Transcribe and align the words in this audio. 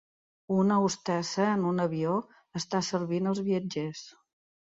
Una 0.53 0.77
hostessa 0.85 1.45
en 1.57 1.67
un 1.73 1.83
avió 1.83 2.15
està 2.61 2.81
servint 2.89 3.31
als 3.33 3.43
viatgers. 3.51 4.05